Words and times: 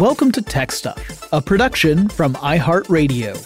Welcome 0.00 0.32
to 0.32 0.42
Tech 0.42 0.72
Stuff, 0.72 1.28
a 1.32 1.40
production 1.40 2.08
from 2.08 2.34
iHeartRadio. 2.34 3.36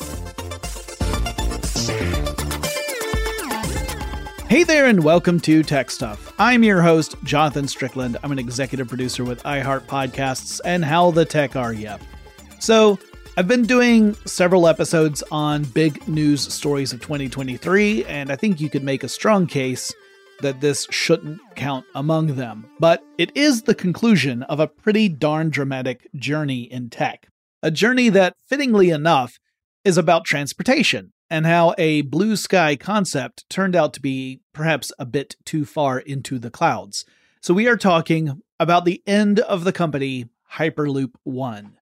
Hey 4.49 4.65
there, 4.65 4.87
and 4.87 5.05
welcome 5.05 5.41
to 5.41 5.63
Tech 5.63 5.91
Stuff. 5.91 6.33
I'm 6.39 6.65
your 6.65 6.81
host, 6.81 7.17
Jonathan 7.23 7.69
Strickland. 7.69 8.17
I'm 8.23 8.33
an 8.33 8.39
executive 8.39 8.89
producer 8.89 9.25
with 9.25 9.43
iHeart 9.43 9.83
Podcasts 9.83 10.63
and 10.65 10.87
How 10.87 11.11
the 11.11 11.27
Tech 11.27 11.55
Are 11.55 11.75
Ya. 11.75 11.99
So, 12.61 12.99
I've 13.37 13.47
been 13.47 13.65
doing 13.65 14.15
several 14.25 14.69
episodes 14.69 15.23
on 15.31 15.65
big 15.65 16.09
news 16.09 16.51
stories 16.51 16.95
of 16.95 17.03
2023, 17.03 18.07
and 18.07 18.33
I 18.33 18.37
think 18.37 18.59
you 18.59 18.71
could 18.71 18.83
make 18.83 19.05
a 19.05 19.09
strong 19.09 19.47
case 19.47 19.93
that 20.41 20.61
this 20.61 20.87
shouldn't 20.91 21.41
count 21.57 21.85
among 21.95 22.37
them. 22.37 22.71
But 22.79 23.03
it 23.19 23.37
is 23.37 23.63
the 23.63 23.75
conclusion 23.75 24.43
of 24.45 24.61
a 24.61 24.69
pretty 24.69 25.09
darn 25.09 25.51
dramatic 25.51 26.09
journey 26.15 26.63
in 26.63 26.91
tech. 26.91 27.29
A 27.63 27.71
journey 27.71 28.09
that, 28.11 28.35
fittingly 28.47 28.91
enough, 28.91 29.39
is 29.85 29.97
about 29.97 30.25
transportation 30.25 31.13
and 31.31 31.45
how 31.47 31.75
a 31.77 32.03
blue 32.03 32.37
sky 32.37 32.77
concept 32.77 33.49
turned 33.51 33.77
out 33.77 33.93
to 33.95 34.01
be 34.01 34.41
perhaps 34.53 34.93
a 34.99 35.05
bit 35.05 35.37
too 35.45 35.65
far 35.65 35.99
into 35.99 36.39
the 36.39 36.51
clouds. 36.51 37.05
So 37.41 37.55
we 37.55 37.69
are 37.69 37.77
talking 37.77 38.43
about 38.59 38.85
the 38.85 39.03
end 39.07 39.41
of 39.41 39.65
the 39.65 39.73
company 39.73 40.27
Hyperloop 40.55 41.13
One. 41.25 41.79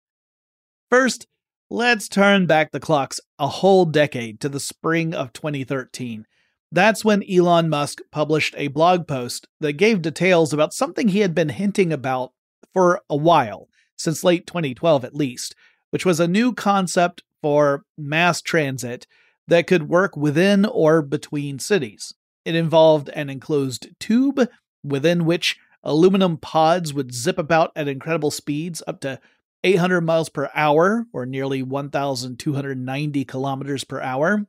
First, 0.91 1.27
let's 1.71 2.09
turn 2.09 2.47
back 2.47 2.73
the 2.73 2.81
clocks 2.81 3.21
a 3.39 3.49
whole 3.49 3.85
decade 3.85 4.41
to 4.41 4.49
the 4.49 4.61
spring 4.61 5.15
of 5.15 5.33
2013 5.33 6.27
that's 6.73 7.05
when 7.05 7.23
Elon 7.31 7.69
Musk 7.69 8.01
published 8.11 8.55
a 8.57 8.69
blog 8.69 9.07
post 9.07 9.47
that 9.61 9.75
gave 9.75 10.03
details 10.03 10.53
about 10.53 10.75
something 10.75 11.09
he 11.09 11.21
had 11.21 11.35
been 11.35 11.51
hinting 11.51 11.93
about 11.93 12.33
for 12.73 13.01
a 13.09 13.17
while, 13.17 13.69
since 13.97 14.25
late 14.25 14.47
2012 14.47 15.05
at 15.05 15.15
least, 15.15 15.55
which 15.91 16.05
was 16.05 16.21
a 16.21 16.29
new 16.29 16.53
concept 16.53 17.23
for 17.41 17.85
mass 17.97 18.43
transit 18.43 19.07
that 19.49 19.67
could 19.67 19.89
work 19.89 20.17
within 20.17 20.65
or 20.65 21.03
between 21.03 21.59
cities. 21.59 22.13
It 22.45 22.55
involved 22.55 23.09
an 23.11 23.31
enclosed 23.31 23.89
tube 24.01 24.49
within 24.83 25.25
which 25.25 25.57
aluminum 25.83 26.37
pods 26.37 26.93
would 26.93 27.15
zip 27.15 27.39
about 27.39 27.71
at 27.77 27.89
incredible 27.89 28.31
speeds 28.31 28.83
up 28.87 29.01
to 29.01 29.21
800 29.65 30.01
miles 30.01 30.29
per 30.29 30.51
hour 30.55 31.07
or 31.13 31.27
nearly 31.27 31.63
1,290 31.63 33.25
kilometers 33.25 33.85
per 33.85 34.01
hour. 34.01 34.47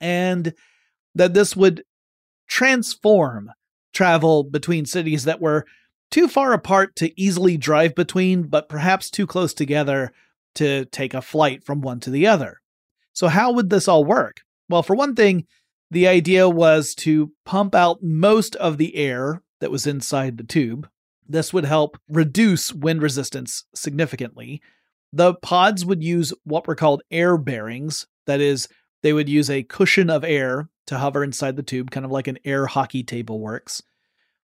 And 0.00 0.54
that 1.14 1.34
this 1.34 1.56
would 1.56 1.84
transform 2.46 3.50
travel 3.92 4.44
between 4.44 4.84
cities 4.84 5.24
that 5.24 5.40
were 5.40 5.64
too 6.10 6.28
far 6.28 6.52
apart 6.52 6.94
to 6.96 7.20
easily 7.20 7.56
drive 7.56 7.94
between, 7.94 8.44
but 8.44 8.68
perhaps 8.68 9.10
too 9.10 9.26
close 9.26 9.54
together 9.54 10.12
to 10.54 10.84
take 10.86 11.14
a 11.14 11.22
flight 11.22 11.64
from 11.64 11.80
one 11.80 12.00
to 12.00 12.10
the 12.10 12.26
other. 12.26 12.60
So, 13.12 13.28
how 13.28 13.52
would 13.52 13.70
this 13.70 13.88
all 13.88 14.04
work? 14.04 14.42
Well, 14.68 14.82
for 14.82 14.94
one 14.94 15.14
thing, 15.14 15.46
the 15.90 16.08
idea 16.08 16.48
was 16.48 16.94
to 16.96 17.32
pump 17.44 17.74
out 17.74 18.02
most 18.02 18.56
of 18.56 18.78
the 18.78 18.96
air 18.96 19.42
that 19.60 19.70
was 19.70 19.86
inside 19.86 20.36
the 20.36 20.44
tube. 20.44 20.88
This 21.26 21.52
would 21.52 21.64
help 21.64 21.96
reduce 22.08 22.72
wind 22.72 23.02
resistance 23.02 23.64
significantly. 23.74 24.60
The 25.12 25.34
pods 25.34 25.84
would 25.84 26.02
use 26.02 26.32
what 26.44 26.66
were 26.66 26.74
called 26.74 27.02
air 27.10 27.38
bearings, 27.38 28.06
that 28.26 28.40
is, 28.40 28.68
they 29.02 29.12
would 29.12 29.28
use 29.28 29.50
a 29.50 29.62
cushion 29.62 30.10
of 30.10 30.24
air 30.24 30.68
to 30.86 30.98
hover 30.98 31.24
inside 31.24 31.56
the 31.56 31.62
tube, 31.62 31.90
kind 31.90 32.04
of 32.04 32.12
like 32.12 32.28
an 32.28 32.38
air 32.44 32.66
hockey 32.66 33.02
table 33.02 33.40
works. 33.40 33.82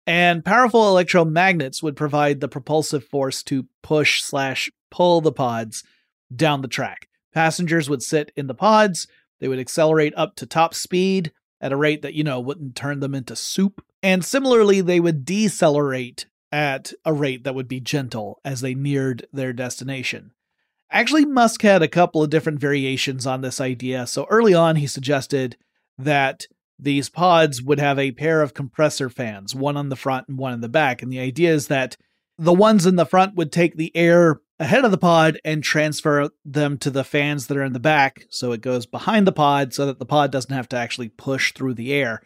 And 0.06 0.44
powerful 0.44 0.82
electromagnets 0.82 1.82
would 1.82 1.96
provide 1.96 2.40
the 2.40 2.48
propulsive 2.48 3.04
force 3.04 3.42
to 3.44 3.66
push 3.82 4.22
slash 4.22 4.70
pull 4.90 5.20
the 5.20 5.32
pods 5.32 5.82
down 6.34 6.60
the 6.60 6.68
track. 6.68 7.08
Passengers 7.32 7.88
would 7.88 8.02
sit 8.02 8.30
in 8.36 8.46
the 8.46 8.54
pods, 8.54 9.06
they 9.40 9.48
would 9.48 9.58
accelerate 9.58 10.14
up 10.16 10.36
to 10.36 10.46
top 10.46 10.74
speed 10.74 11.32
at 11.60 11.72
a 11.72 11.76
rate 11.76 12.02
that, 12.02 12.14
you 12.14 12.22
know, 12.22 12.40
wouldn't 12.40 12.76
turn 12.76 13.00
them 13.00 13.14
into 13.14 13.34
soup. 13.34 13.84
And 14.02 14.24
similarly, 14.24 14.80
they 14.80 15.00
would 15.00 15.24
decelerate 15.24 16.26
at 16.52 16.92
a 17.04 17.12
rate 17.12 17.44
that 17.44 17.54
would 17.54 17.66
be 17.66 17.80
gentle 17.80 18.40
as 18.44 18.60
they 18.60 18.74
neared 18.74 19.26
their 19.32 19.52
destination. 19.52 20.32
Actually, 20.90 21.24
Musk 21.24 21.62
had 21.62 21.82
a 21.82 21.88
couple 21.88 22.22
of 22.22 22.30
different 22.30 22.60
variations 22.60 23.26
on 23.26 23.40
this 23.40 23.60
idea. 23.60 24.06
So 24.06 24.26
early 24.30 24.54
on, 24.54 24.76
he 24.76 24.86
suggested 24.86 25.56
that 25.98 26.46
these 26.78 27.08
pods 27.08 27.62
would 27.62 27.78
have 27.78 27.98
a 27.98 28.12
pair 28.12 28.42
of 28.42 28.54
compressor 28.54 29.08
fans, 29.08 29.54
one 29.54 29.76
on 29.76 29.88
the 29.88 29.96
front 29.96 30.28
and 30.28 30.38
one 30.38 30.52
in 30.52 30.60
the 30.60 30.68
back. 30.68 31.02
And 31.02 31.12
the 31.12 31.20
idea 31.20 31.52
is 31.52 31.68
that 31.68 31.96
the 32.36 32.52
ones 32.52 32.84
in 32.84 32.96
the 32.96 33.06
front 33.06 33.36
would 33.36 33.52
take 33.52 33.76
the 33.76 33.96
air 33.96 34.40
ahead 34.58 34.84
of 34.84 34.90
the 34.90 34.98
pod 34.98 35.38
and 35.44 35.62
transfer 35.62 36.30
them 36.44 36.78
to 36.78 36.90
the 36.90 37.04
fans 37.04 37.46
that 37.46 37.56
are 37.56 37.64
in 37.64 37.72
the 37.72 37.80
back. 37.80 38.26
So 38.30 38.52
it 38.52 38.60
goes 38.60 38.86
behind 38.86 39.26
the 39.26 39.32
pod 39.32 39.72
so 39.72 39.86
that 39.86 39.98
the 39.98 40.06
pod 40.06 40.32
doesn't 40.32 40.54
have 40.54 40.68
to 40.70 40.76
actually 40.76 41.08
push 41.08 41.52
through 41.52 41.74
the 41.74 41.92
air. 41.92 42.22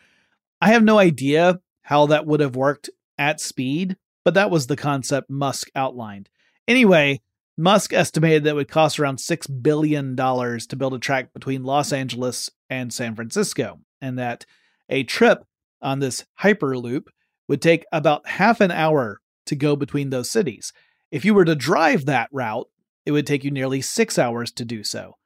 I 0.61 0.69
have 0.69 0.83
no 0.83 0.99
idea 0.99 1.61
how 1.83 2.07
that 2.07 2.27
would 2.27 2.41
have 2.41 2.57
worked 2.57 2.91
at 3.17 3.41
speed, 3.41 3.97
but 4.25 4.35
that 4.35 4.51
was 4.51 4.67
the 4.67 4.77
concept 4.77 5.31
Musk 5.31 5.69
outlined. 5.75 6.29
Anyway, 6.67 7.21
Musk 7.61 7.93
estimated 7.93 8.45
that 8.45 8.51
it 8.51 8.55
would 8.55 8.69
cost 8.69 9.01
around 9.01 9.19
$6 9.19 9.63
billion 9.63 10.15
to 10.15 10.77
build 10.77 10.95
a 10.95 10.99
track 11.01 11.33
between 11.33 11.65
Los 11.65 11.93
Angeles 11.93 12.51
and 12.71 12.93
San 12.93 13.17
Francisco, 13.17 13.81
and 14.01 14.17
that 14.17 14.47
a 14.89 15.03
trip 15.03 15.45
on 15.83 15.99
this 15.99 16.25
Hyperloop 16.41 17.09
would 17.49 17.61
take 17.61 17.85
about 17.91 18.29
half 18.29 18.61
an 18.61 18.71
hour 18.71 19.21
to 19.47 19.57
go 19.57 19.75
between 19.75 20.11
those 20.11 20.31
cities. 20.31 20.73
If 21.11 21.25
you 21.25 21.35
were 21.35 21.45
to 21.45 21.57
drive 21.57 22.07
that 22.07 22.29
route, 22.31 22.69
it 23.05 23.11
would 23.11 23.27
take 23.27 23.43
you 23.43 23.51
nearly 23.51 23.81
six 23.81 24.21
hours 24.21 24.53
to 24.53 24.65
do 24.65 24.85
so. 24.85 25.17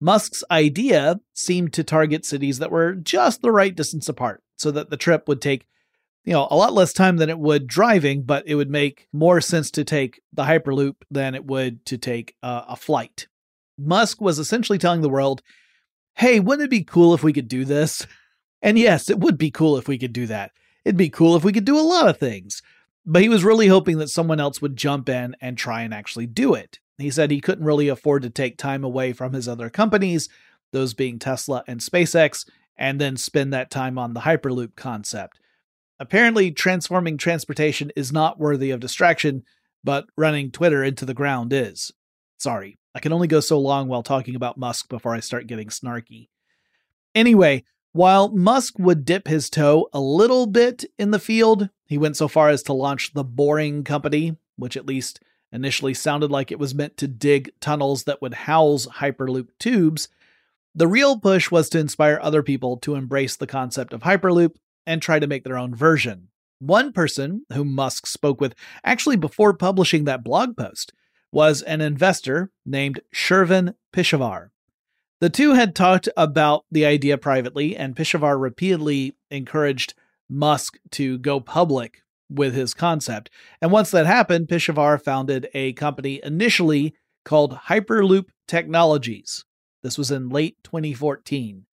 Musk's 0.00 0.44
idea 0.48 1.18
seemed 1.34 1.72
to 1.72 1.82
target 1.82 2.24
cities 2.24 2.60
that 2.60 2.70
were 2.70 2.94
just 2.94 3.42
the 3.42 3.50
right 3.50 3.74
distance 3.74 4.08
apart, 4.08 4.44
so 4.56 4.70
that 4.70 4.90
the 4.90 4.96
trip 4.96 5.26
would 5.26 5.42
take 5.42 5.66
you 6.24 6.32
know, 6.32 6.46
a 6.50 6.56
lot 6.56 6.72
less 6.72 6.92
time 6.92 7.16
than 7.16 7.30
it 7.30 7.38
would 7.38 7.66
driving, 7.66 8.22
but 8.22 8.46
it 8.46 8.54
would 8.54 8.70
make 8.70 9.08
more 9.12 9.40
sense 9.40 9.70
to 9.72 9.84
take 9.84 10.20
the 10.32 10.44
Hyperloop 10.44 10.96
than 11.10 11.34
it 11.34 11.46
would 11.46 11.84
to 11.86 11.96
take 11.98 12.34
uh, 12.42 12.64
a 12.68 12.76
flight. 12.76 13.26
Musk 13.78 14.20
was 14.20 14.38
essentially 14.38 14.78
telling 14.78 15.00
the 15.00 15.08
world, 15.08 15.42
hey, 16.14 16.38
wouldn't 16.38 16.66
it 16.66 16.70
be 16.70 16.84
cool 16.84 17.14
if 17.14 17.22
we 17.22 17.32
could 17.32 17.48
do 17.48 17.64
this? 17.64 18.06
And 18.62 18.78
yes, 18.78 19.08
it 19.08 19.18
would 19.18 19.38
be 19.38 19.50
cool 19.50 19.78
if 19.78 19.88
we 19.88 19.98
could 19.98 20.12
do 20.12 20.26
that. 20.26 20.52
It'd 20.84 20.96
be 20.96 21.08
cool 21.08 21.36
if 21.36 21.44
we 21.44 21.52
could 21.52 21.64
do 21.64 21.78
a 21.78 21.80
lot 21.80 22.08
of 22.08 22.18
things. 22.18 22.62
But 23.06 23.22
he 23.22 23.28
was 23.28 23.44
really 23.44 23.68
hoping 23.68 23.98
that 23.98 24.08
someone 24.08 24.40
else 24.40 24.60
would 24.60 24.76
jump 24.76 25.08
in 25.08 25.34
and 25.40 25.56
try 25.56 25.82
and 25.82 25.94
actually 25.94 26.26
do 26.26 26.54
it. 26.54 26.78
He 26.98 27.10
said 27.10 27.30
he 27.30 27.40
couldn't 27.40 27.64
really 27.64 27.88
afford 27.88 28.22
to 28.22 28.30
take 28.30 28.58
time 28.58 28.84
away 28.84 29.14
from 29.14 29.32
his 29.32 29.48
other 29.48 29.70
companies, 29.70 30.28
those 30.72 30.92
being 30.92 31.18
Tesla 31.18 31.64
and 31.66 31.80
SpaceX, 31.80 32.46
and 32.76 33.00
then 33.00 33.16
spend 33.16 33.52
that 33.52 33.70
time 33.70 33.98
on 33.98 34.12
the 34.12 34.20
Hyperloop 34.20 34.76
concept. 34.76 35.40
Apparently, 36.00 36.50
transforming 36.50 37.18
transportation 37.18 37.92
is 37.94 38.10
not 38.10 38.40
worthy 38.40 38.70
of 38.70 38.80
distraction, 38.80 39.44
but 39.84 40.06
running 40.16 40.50
Twitter 40.50 40.82
into 40.82 41.04
the 41.04 41.12
ground 41.12 41.52
is. 41.52 41.92
Sorry, 42.38 42.78
I 42.94 43.00
can 43.00 43.12
only 43.12 43.28
go 43.28 43.40
so 43.40 43.60
long 43.60 43.86
while 43.86 44.02
talking 44.02 44.34
about 44.34 44.56
Musk 44.56 44.88
before 44.88 45.14
I 45.14 45.20
start 45.20 45.46
getting 45.46 45.68
snarky. 45.68 46.28
Anyway, 47.14 47.64
while 47.92 48.30
Musk 48.30 48.78
would 48.78 49.04
dip 49.04 49.28
his 49.28 49.50
toe 49.50 49.88
a 49.92 50.00
little 50.00 50.46
bit 50.46 50.86
in 50.98 51.10
the 51.10 51.18
field, 51.18 51.68
he 51.84 51.98
went 51.98 52.16
so 52.16 52.28
far 52.28 52.48
as 52.48 52.62
to 52.62 52.72
launch 52.72 53.12
the 53.12 53.24
Boring 53.24 53.84
Company, 53.84 54.38
which 54.56 54.78
at 54.78 54.86
least 54.86 55.20
initially 55.52 55.92
sounded 55.92 56.30
like 56.30 56.50
it 56.50 56.58
was 56.58 56.74
meant 56.74 56.96
to 56.96 57.08
dig 57.08 57.50
tunnels 57.60 58.04
that 58.04 58.22
would 58.22 58.32
house 58.32 58.86
Hyperloop 58.86 59.48
tubes. 59.58 60.08
The 60.74 60.88
real 60.88 61.18
push 61.18 61.50
was 61.50 61.68
to 61.70 61.78
inspire 61.78 62.18
other 62.22 62.42
people 62.42 62.78
to 62.78 62.94
embrace 62.94 63.36
the 63.36 63.46
concept 63.46 63.92
of 63.92 64.02
Hyperloop 64.02 64.54
and 64.86 65.00
try 65.00 65.18
to 65.18 65.26
make 65.26 65.44
their 65.44 65.58
own 65.58 65.74
version. 65.74 66.28
One 66.58 66.92
person 66.92 67.46
whom 67.52 67.74
Musk 67.74 68.06
spoke 68.06 68.40
with 68.40 68.54
actually 68.84 69.16
before 69.16 69.54
publishing 69.54 70.04
that 70.04 70.24
blog 70.24 70.56
post 70.56 70.92
was 71.32 71.62
an 71.62 71.80
investor 71.80 72.50
named 72.66 73.00
Shervin 73.14 73.74
Pishevar. 73.92 74.50
The 75.20 75.30
two 75.30 75.54
had 75.54 75.74
talked 75.74 76.08
about 76.16 76.64
the 76.70 76.86
idea 76.86 77.18
privately, 77.18 77.76
and 77.76 77.94
Pishevar 77.94 78.40
repeatedly 78.40 79.16
encouraged 79.30 79.94
Musk 80.28 80.78
to 80.92 81.18
go 81.18 81.40
public 81.40 82.02
with 82.30 82.54
his 82.54 82.74
concept. 82.74 83.30
And 83.60 83.70
once 83.70 83.90
that 83.90 84.06
happened, 84.06 84.48
Pishevar 84.48 85.02
founded 85.02 85.48
a 85.52 85.72
company 85.74 86.20
initially 86.22 86.94
called 87.24 87.54
Hyperloop 87.68 88.26
Technologies. 88.46 89.44
This 89.82 89.98
was 89.98 90.10
in 90.10 90.28
late 90.28 90.56
2014. 90.64 91.66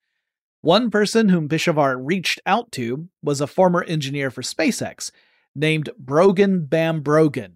One 0.68 0.92
person 0.92 1.30
whom 1.30 1.48
Pishevar 1.48 1.98
reached 1.98 2.42
out 2.46 2.72
to 2.74 3.08
was 3.24 3.40
a 3.40 3.48
former 3.48 3.84
engineer 3.86 4.30
for 4.30 4.42
SpaceX 4.42 5.12
named 5.56 5.90
Brogan 5.98 6.68
BamBrogan. 6.68 7.52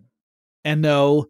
And 0.64 0.82
no, 0.82 1.26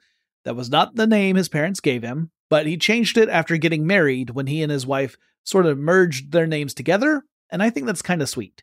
that 0.45 0.55
was 0.55 0.69
not 0.69 0.95
the 0.95 1.07
name 1.07 1.37
his 1.37 1.49
parents 1.49 1.79
gave 1.79 2.03
him 2.03 2.29
but 2.51 2.65
he 2.65 2.77
changed 2.77 3.17
it 3.17 3.29
after 3.29 3.55
getting 3.55 3.87
married 3.87 4.31
when 4.31 4.45
he 4.45 4.61
and 4.61 4.69
his 4.69 4.85
wife 4.85 5.15
sort 5.45 5.65
of 5.65 5.79
merged 5.79 6.33
their 6.33 6.45
names 6.45 6.73
together, 6.73 7.23
and 7.49 7.63
I 7.63 7.69
think 7.69 7.85
that's 7.85 8.01
kind 8.01 8.21
of 8.21 8.27
sweet. 8.27 8.61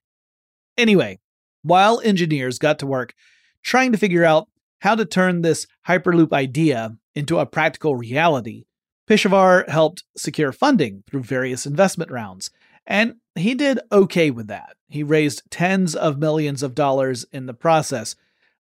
Anyway, 0.77 1.21
while 1.63 1.99
engineers 2.05 2.59
got 2.59 2.79
to 2.81 2.87
work 2.87 3.15
trying 3.63 3.93
to 3.93 3.99
figure 3.99 4.27
out 4.27 4.47
how 4.81 4.95
to 4.95 5.07
turn 5.07 5.41
this 5.41 5.67
Hyperloop 5.89 6.35
idea 6.35 6.99
into 7.15 7.39
a 7.39 7.47
practical 7.47 7.97
reality, 7.97 8.67
Pishevar 9.09 9.67
helped 9.71 10.05
secure 10.19 10.53
funding 10.53 11.03
through 11.09 11.23
various 11.23 11.65
investment 11.65 12.11
rounds, 12.11 12.51
and 12.89 13.15
he 13.37 13.55
did 13.55 13.79
okay 13.93 14.33
with 14.33 14.49
that. 14.49 14.75
He 14.89 15.05
raised 15.05 15.49
tens 15.49 15.95
of 15.95 16.19
millions 16.19 16.65
of 16.65 16.75
dollars 16.75 17.25
in 17.31 17.47
the 17.47 17.55
process. 17.55 18.17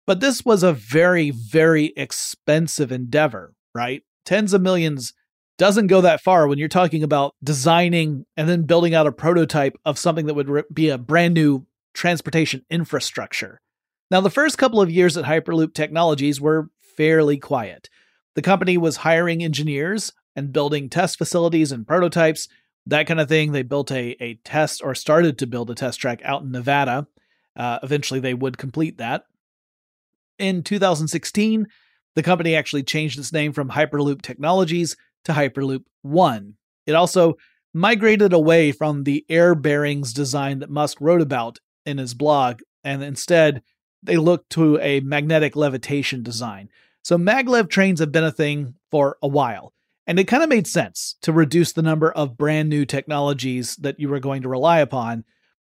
But 0.06 0.20
this 0.20 0.44
was 0.44 0.62
a 0.62 0.74
very, 0.74 1.30
very 1.30 1.94
expensive 1.96 2.92
endeavor, 2.92 3.54
right? 3.74 4.02
tens 4.30 4.52
of 4.52 4.62
millions 4.62 5.12
doesn't 5.58 5.88
go 5.88 6.00
that 6.00 6.20
far 6.20 6.46
when 6.46 6.56
you're 6.56 6.68
talking 6.68 7.02
about 7.02 7.34
designing 7.42 8.24
and 8.36 8.48
then 8.48 8.62
building 8.62 8.94
out 8.94 9.06
a 9.06 9.12
prototype 9.12 9.76
of 9.84 9.98
something 9.98 10.26
that 10.26 10.34
would 10.34 10.64
be 10.72 10.88
a 10.88 10.96
brand 10.96 11.34
new 11.34 11.66
transportation 11.92 12.64
infrastructure. 12.70 13.60
Now, 14.10 14.20
the 14.20 14.30
first 14.30 14.56
couple 14.56 14.80
of 14.80 14.90
years 14.90 15.16
at 15.16 15.24
Hyperloop 15.24 15.74
Technologies 15.74 16.40
were 16.40 16.70
fairly 16.80 17.38
quiet. 17.38 17.90
The 18.36 18.42
company 18.42 18.78
was 18.78 18.98
hiring 18.98 19.42
engineers 19.42 20.12
and 20.36 20.52
building 20.52 20.88
test 20.88 21.18
facilities 21.18 21.72
and 21.72 21.86
prototypes, 21.86 22.48
that 22.90 23.06
kind 23.06 23.20
of 23.20 23.28
thing. 23.28 23.52
They 23.52 23.62
built 23.62 23.90
a, 23.90 24.16
a 24.22 24.34
test 24.44 24.82
or 24.84 24.94
started 24.94 25.38
to 25.38 25.46
build 25.46 25.70
a 25.70 25.75
test 25.75 26.00
track 26.00 26.20
out 26.25 26.42
in 26.42 26.50
Nevada. 26.50 27.06
Uh, 27.56 27.78
eventually, 27.82 28.20
they 28.20 28.34
would 28.34 28.58
complete 28.58 28.98
that. 28.98 29.25
In 30.38 30.62
2016, 30.62 31.66
the 32.14 32.22
company 32.22 32.54
actually 32.54 32.82
changed 32.82 33.19
its 33.19 33.32
name 33.32 33.52
from 33.52 33.70
Hyperloop 33.70 34.22
Technologies 34.22 34.96
to 35.25 35.32
Hyperloop 35.32 35.84
One. 36.02 36.54
It 36.87 36.94
also 36.94 37.34
migrated 37.72 38.32
away 38.32 38.72
from 38.72 39.04
the 39.04 39.25
air 39.28 39.54
bearings 39.54 40.12
design 40.12 40.58
that 40.58 40.70
Musk 40.70 40.98
wrote 41.00 41.20
about 41.20 41.58
in 41.87 41.98
his 41.98 42.14
blog, 42.14 42.60
and 42.82 43.02
instead 43.02 43.62
they 44.02 44.16
looked 44.16 44.50
to 44.50 44.78
a 44.81 45.00
magnetic 45.00 45.56
levitation 45.56 46.22
design. 46.22 46.69
So 47.02 47.16
maglev 47.16 47.69
trains 47.69 48.00
have 48.00 48.12
been 48.12 48.25
a 48.25 48.32
thing 48.32 48.75
for 48.90 49.19
a 49.22 49.28
while, 49.28 49.72
and 50.10 50.18
it 50.18 50.24
kind 50.24 50.42
of 50.42 50.48
made 50.48 50.66
sense 50.66 51.14
to 51.22 51.32
reduce 51.32 51.70
the 51.70 51.82
number 51.82 52.10
of 52.10 52.36
brand 52.36 52.68
new 52.68 52.84
technologies 52.84 53.76
that 53.76 54.00
you 54.00 54.08
were 54.08 54.18
going 54.18 54.42
to 54.42 54.48
rely 54.48 54.80
upon 54.80 55.22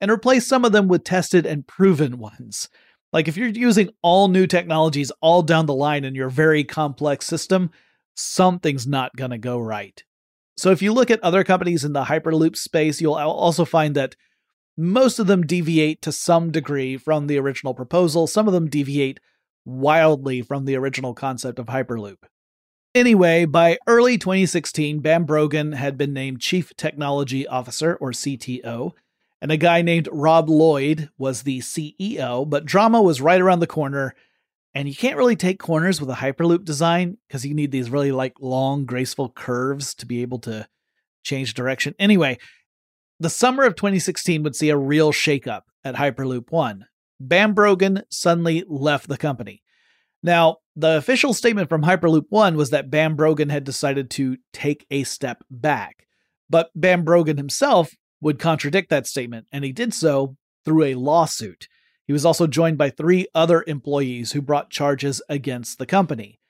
and 0.01 0.11
replace 0.11 0.45
some 0.45 0.65
of 0.65 0.73
them 0.73 0.89
with 0.89 1.05
tested 1.05 1.47
and 1.47 1.69
proven 1.69 2.19
ones. 2.19 2.69
Like 3.13 3.29
if 3.29 3.37
you're 3.37 3.47
using 3.47 3.91
all 4.03 4.27
new 4.27 4.49
technologies 4.49 5.13
all 5.21 5.43
down 5.43 5.67
the 5.67 5.73
line 5.73 6.05
in 6.05 6.17
your 6.17 6.31
very 6.31 6.65
complex 6.65 7.27
system, 7.27 7.71
something's 8.17 8.89
not 8.89 9.15
going 9.15 9.31
to 9.31 9.39
go 9.39 9.61
right. 9.61 10.03
So 10.57 10.73
if 10.73 10.83
you 10.83 10.93
look 10.93 11.13
at 11.13 11.23
other 11.23 11.45
companies 11.45 11.85
in 11.85 11.93
the 11.93 12.07
Hyperloop 12.07 12.57
space, 12.57 13.01
you'll 13.01 13.15
also 13.15 13.65
find 13.65 13.95
that 13.95 14.17
most 14.77 15.21
of 15.21 15.29
them 15.29 15.47
deviate 15.47 16.03
to 16.03 16.11
some 16.11 16.51
degree 16.51 16.97
from 16.97 17.29
the 17.29 17.39
original 17.39 17.73
proposal. 17.73 18.27
Some 18.27 18.49
of 18.49 18.53
them 18.53 18.69
deviate 18.69 19.21
wildly 19.65 20.43
from 20.43 20.65
the 20.65 20.75
original 20.75 21.15
concept 21.15 21.61
of 21.61 21.67
Hyperloop. 21.67 22.17
Anyway, 22.95 23.45
by 23.45 23.77
early 23.89 24.17
2016, 24.17 25.03
BamBrogan 25.03 25.75
had 25.75 25.99
been 25.99 26.13
named 26.13 26.41
Chief 26.41 26.73
Technology 26.77 27.45
Officer, 27.45 27.97
or 27.97 28.13
CTO, 28.13 28.93
and 29.41 29.51
a 29.51 29.57
guy 29.57 29.83
named 29.83 30.09
Rob 30.13 30.49
Lloyd 30.49 31.11
was 31.19 31.43
the 31.43 31.59
CEO, 31.59 32.49
but 32.49 32.65
drama 32.65 33.03
was 33.03 33.21
right 33.21 33.41
around 33.41 33.59
the 33.59 33.67
corner. 33.67 34.15
And 34.77 34.89
you 34.89 34.95
can't 34.95 35.17
really 35.17 35.35
take 35.35 35.59
corners 35.59 36.01
with 36.01 36.09
a 36.09 36.15
Hyperloop 36.15 36.65
design 36.65 37.19
because 37.27 37.45
you 37.45 37.53
need 37.53 37.73
these 37.73 37.91
really 37.91 38.13
like 38.13 38.35
long, 38.41 38.85
graceful 38.85 39.29
curves 39.29 39.93
to 39.97 40.07
be 40.07 40.23
able 40.23 40.39
to 40.41 40.69
change 41.25 41.55
direction. 41.55 41.97
Anyway, 41.99 42.39
the 43.19 43.29
summer 43.29 43.65
of 43.65 43.75
2016 43.75 44.45
would 44.45 44.55
see 44.55 44.71
a 44.71 44.77
real 44.77 45.13
shakeup 45.13 45.63
at 45.83 45.97
Hyperloop 45.97 46.53
One. 46.53 46.87
BamBrogan 47.21 48.05
suddenly 48.09 48.63
left 48.69 49.09
the 49.09 49.17
company. 49.17 49.64
Now, 50.25 50.57
the 50.75 50.97
official 50.97 51.35
statement 51.35 51.69
from 51.69 51.83
Hyperloop 51.83 52.25
One 52.31 52.57
was 52.57 52.71
that 52.71 52.91
BamBrogan 52.91 53.51
had 53.51 53.63
decided 53.63 54.09
to 54.13 54.39
take 54.55 54.87
a 54.91 55.05
step 55.05 55.45
back. 55.51 56.07
But 56.49 56.71
BamBrogan 56.77 57.37
himself 57.37 57.93
would 58.23 58.39
contradict 58.39 58.89
that 58.89 59.07
statement, 59.07 59.47
and 59.53 59.65
he 59.65 59.73
did 59.73 59.93
so 59.93 60.37
through 60.65 60.85
a 60.85 60.95
lawsuit. 60.95 61.69
He 62.07 62.15
was 62.15 62.25
also 62.25 62.47
joined 62.47 62.79
by 62.79 62.89
three 62.89 63.27
other 63.35 63.65
employees 63.67 64.33
who 64.33 64.41
brought 64.41 64.71
charges 64.71 65.21
against 65.29 65.79
the 65.79 65.87
company. 65.87 66.41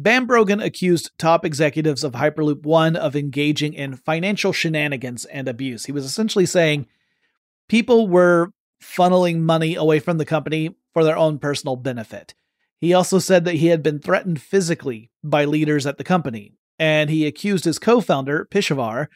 BamBrogan 0.00 0.64
accused 0.64 1.10
top 1.18 1.44
executives 1.44 2.04
of 2.04 2.12
Hyperloop 2.12 2.62
One 2.62 2.94
of 2.94 3.16
engaging 3.16 3.74
in 3.74 3.96
financial 3.96 4.52
shenanigans 4.52 5.24
and 5.24 5.48
abuse. 5.48 5.86
He 5.86 5.92
was 5.92 6.04
essentially 6.04 6.46
saying 6.46 6.86
people 7.68 8.06
were 8.06 8.52
funneling 8.80 9.40
money 9.40 9.74
away 9.74 9.98
from 9.98 10.18
the 10.18 10.24
company 10.24 10.76
for 10.92 11.02
their 11.02 11.16
own 11.16 11.40
personal 11.40 11.74
benefit. 11.74 12.34
He 12.82 12.92
also 12.94 13.20
said 13.20 13.44
that 13.44 13.54
he 13.54 13.68
had 13.68 13.80
been 13.80 14.00
threatened 14.00 14.42
physically 14.42 15.12
by 15.22 15.44
leaders 15.44 15.86
at 15.86 15.98
the 15.98 16.04
company, 16.04 16.56
and 16.80 17.08
he 17.08 17.26
accused 17.26 17.64
his 17.64 17.78
co 17.78 18.00
founder, 18.00 18.48
Pishevar, 18.50 19.06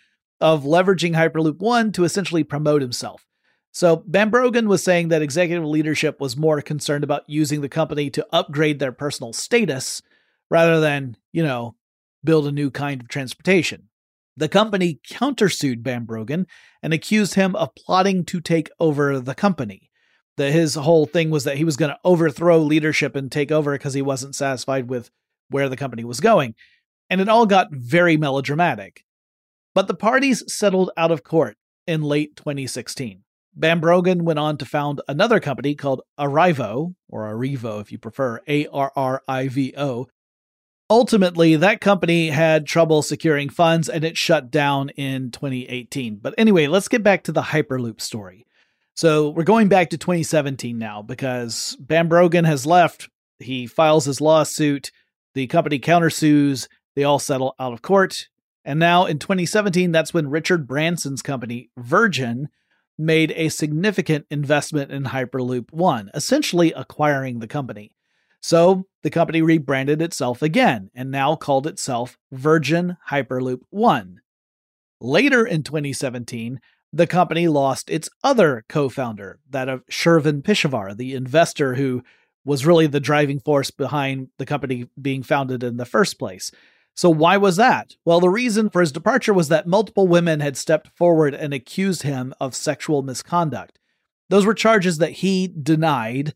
of 0.41 0.63
leveraging 0.63 1.17
Hyperloop 1.17 1.59
One 1.59 1.91
to 1.91 2.05
essentially 2.05 2.45
promote 2.45 2.81
himself. 2.81 3.27
So 3.73 4.05
BamBrogan 4.09 4.69
was 4.69 4.85
saying 4.85 5.09
that 5.09 5.21
executive 5.21 5.65
leadership 5.65 6.21
was 6.21 6.37
more 6.37 6.63
concerned 6.63 7.03
about 7.03 7.25
using 7.27 7.61
the 7.61 7.69
company 7.69 8.09
to 8.11 8.27
upgrade 8.31 8.79
their 8.79 8.93
personal 8.93 9.33
status 9.33 10.01
rather 10.49 10.79
than, 10.79 11.17
you 11.33 11.43
know, 11.43 11.75
build 12.23 12.47
a 12.47 12.53
new 12.53 12.71
kind 12.71 13.01
of 13.01 13.09
transportation. 13.09 13.89
The 14.37 14.49
company 14.49 15.01
countersued 15.11 15.83
BamBrogan 15.83 16.47
and 16.85 16.95
accused 16.95 17.35
him 17.35 17.57
of 17.57 17.75
plotting 17.75 18.27
to 18.27 18.41
take 18.41 18.71
over 18.79 19.19
the 19.19 19.35
company. 19.35 19.86
That 20.37 20.53
his 20.53 20.75
whole 20.75 21.07
thing 21.07 21.31
was 21.31 21.45
that 21.45 21.57
he 21.57 21.65
was 21.65 21.77
going 21.77 21.91
to 21.91 21.99
overthrow 22.05 22.59
leadership 22.59 23.17
and 23.17 23.33
take 23.33 23.51
over 23.51 23.73
because 23.73 23.95
he 23.95 24.03
wasn't 24.03 24.35
satisfied 24.35 24.89
with 24.89 25.11
where 25.49 25.69
the 25.69 25.77
company 25.77 26.05
was 26.05 26.21
going. 26.21 26.55
And 27.09 27.21
it 27.21 27.29
all 27.29 27.47
got 27.47 27.69
very 27.73 28.17
melodramatic. 28.17 29.05
But 29.75 29.89
the 29.89 29.95
parties 29.95 30.43
settled 30.53 30.91
out 30.97 31.11
of 31.11 31.23
court 31.23 31.57
in 31.87 32.03
late 32.03 32.37
2016. 32.37 33.23
BamBrogan 33.59 34.23
went 34.23 34.39
on 34.39 34.59
to 34.59 34.67
found 34.67 35.01
another 35.09 35.41
company 35.41 35.75
called 35.75 36.03
Arrivo, 36.19 36.95
or 37.09 37.33
Arrivo 37.33 37.81
if 37.81 37.91
you 37.91 37.99
prefer, 37.99 38.41
A 38.47 38.67
R 38.67 38.93
R 38.95 39.23
I 39.27 39.49
V 39.49 39.73
O. 39.77 40.09
Ultimately, 40.89 41.57
that 41.57 41.81
company 41.81 42.31
had 42.31 42.67
trouble 42.67 43.03
securing 43.03 43.49
funds 43.49 43.89
and 43.89 44.05
it 44.05 44.17
shut 44.17 44.51
down 44.51 44.91
in 44.91 45.31
2018. 45.31 46.17
But 46.23 46.35
anyway, 46.39 46.69
let's 46.69 46.89
get 46.89 47.03
back 47.03 47.25
to 47.25 47.33
the 47.33 47.43
Hyperloop 47.43 48.01
story. 48.01 48.47
So 48.97 49.29
we're 49.29 49.45
going 49.45 49.69
back 49.69 49.91
to 49.91 49.99
2017 49.99 50.79
now 50.79 51.03
because 51.03 51.77
BamBrogan 51.85 52.47
has 52.47 52.65
left. 52.65 53.11
He 53.39 53.67
files 53.67 54.07
his 54.07 54.23
lawsuit. 54.23 54.91
The 55.35 55.47
company 55.49 55.79
countersues. 55.79 56.67
They 56.95 57.05
all 57.05 57.19
settle 57.19 57.55
out 57.61 57.75
of 57.75 57.83
court. 57.83 58.29
And 58.65 58.81
now 58.81 59.05
in 59.05 59.19
2017, 59.19 59.93
that's 59.93 60.15
when 60.15 60.31
Richard 60.31 60.67
Branson's 60.67 61.21
company, 61.21 61.69
Virgin, 61.77 62.49
made 62.97 63.35
a 63.37 63.51
significant 63.51 64.25
investment 64.31 64.91
in 64.91 65.05
Hyperloop 65.05 65.75
One, 65.75 66.11
essentially 66.15 66.73
acquiring 66.73 67.41
the 67.41 67.47
company. 67.47 67.93
So 68.41 68.87
the 69.03 69.11
company 69.11 69.43
rebranded 69.43 70.01
itself 70.01 70.41
again 70.41 70.91
and 70.95 71.11
now 71.11 71.37
called 71.37 71.67
itself 71.67 72.17
Virgin 72.33 72.97
Hyperloop 73.11 73.61
One. 73.69 74.23
Later 75.03 75.45
in 75.45 75.63
2017, 75.63 76.61
the 76.93 77.07
company 77.07 77.49
lost 77.49 77.91
its 77.91 78.09
other 78.23 78.65
co 78.69 78.89
founder, 78.89 79.39
that 79.51 79.69
of 79.69 79.87
Shervin 79.87 80.43
Pishevar, 80.43 80.97
the 80.97 81.15
investor 81.15 81.75
who 81.75 82.03
was 82.45 82.65
really 82.65 82.87
the 82.87 83.01
driving 83.01 83.41
force 83.41 83.71
behind 83.71 84.29
the 84.39 84.47
company 84.47 84.89
being 85.01 85.23
founded 85.23 85.63
in 85.63 85.77
the 85.77 85.85
first 85.85 86.19
place. 86.19 86.51
So, 86.95 87.11
why 87.11 87.37
was 87.37 87.57
that? 87.57 87.97
Well, 88.07 88.21
the 88.21 88.31
reason 88.31 88.71
for 88.71 88.81
his 88.81 88.93
departure 88.93 89.35
was 89.35 89.49
that 89.49 89.67
multiple 89.67 90.09
women 90.09 90.41
had 90.41 90.57
stepped 90.57 90.97
forward 90.97 91.35
and 91.35 91.53
accused 91.53 92.03
him 92.03 92.33
of 92.41 92.55
sexual 92.55 93.03
misconduct. 93.03 93.79
Those 94.31 94.47
were 94.47 94.55
charges 94.55 94.99
that 94.99 95.13
he 95.13 95.49
denied, 95.49 96.33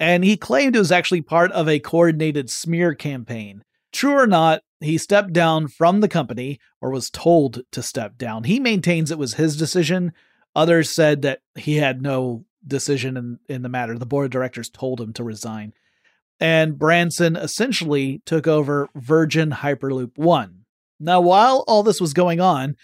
and 0.00 0.24
he 0.24 0.36
claimed 0.36 0.74
it 0.74 0.80
was 0.80 0.90
actually 0.90 1.20
part 1.20 1.52
of 1.52 1.68
a 1.68 1.78
coordinated 1.78 2.50
smear 2.50 2.94
campaign. 2.94 3.62
True 3.92 4.12
or 4.12 4.26
not, 4.26 4.62
he 4.80 4.98
stepped 4.98 5.32
down 5.32 5.68
from 5.68 6.00
the 6.00 6.08
company 6.08 6.58
or 6.80 6.90
was 6.90 7.10
told 7.10 7.62
to 7.72 7.82
step 7.82 8.16
down. 8.16 8.44
He 8.44 8.60
maintains 8.60 9.10
it 9.10 9.18
was 9.18 9.34
his 9.34 9.56
decision. 9.56 10.12
Others 10.54 10.90
said 10.90 11.22
that 11.22 11.40
he 11.54 11.76
had 11.76 12.02
no 12.02 12.44
decision 12.66 13.16
in, 13.16 13.38
in 13.48 13.62
the 13.62 13.68
matter. 13.68 13.98
The 13.98 14.06
board 14.06 14.26
of 14.26 14.30
directors 14.30 14.70
told 14.70 15.00
him 15.00 15.12
to 15.14 15.24
resign 15.24 15.72
and 16.40 16.78
Branson 16.78 17.36
essentially 17.36 18.22
took 18.24 18.48
over 18.48 18.88
Virgin 18.94 19.50
Hyperloop 19.50 20.16
One. 20.16 20.64
Now, 20.98 21.20
while 21.20 21.64
all 21.68 21.82
this 21.82 22.00
was 22.00 22.14
going 22.14 22.40
on, 22.40 22.76